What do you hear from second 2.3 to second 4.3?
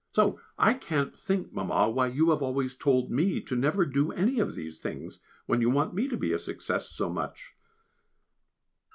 have always told me never to do